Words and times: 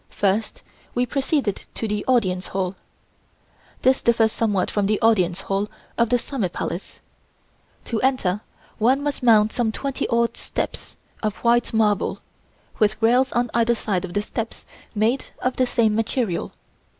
First 0.09 0.63
we 0.95 1.05
proceeded 1.05 1.65
to 1.75 1.87
the 1.87 2.03
Audience 2.07 2.47
Hall. 2.47 2.75
This 3.83 4.01
differs 4.01 4.31
somewhat 4.31 4.71
from 4.71 4.87
the 4.87 4.99
Audience 4.99 5.41
Hall 5.41 5.69
of 5.95 6.09
the 6.09 6.17
Summer 6.17 6.49
Palace. 6.49 7.01
To 7.85 8.01
enter, 8.01 8.41
one 8.79 9.03
must 9.03 9.21
mount 9.21 9.53
some 9.53 9.71
twenty 9.71 10.07
odd 10.07 10.35
steps 10.37 10.95
of 11.21 11.35
white 11.43 11.71
marble, 11.71 12.19
with 12.79 12.99
rails 12.99 13.31
on 13.33 13.51
either 13.53 13.75
side 13.75 14.03
of 14.03 14.15
the 14.15 14.23
steps 14.23 14.65
made 14.95 15.25
of 15.39 15.57
the 15.57 15.67
same 15.67 15.93
material. 15.93 16.51